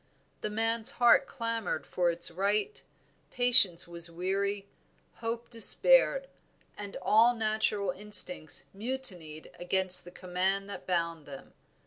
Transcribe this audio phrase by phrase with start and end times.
[0.41, 2.81] The man's heart clamored for its right,
[3.29, 4.67] patience was weary,
[5.17, 6.27] hope despaired,
[6.75, 11.53] and all natural instincts mutinied against the command that bound them.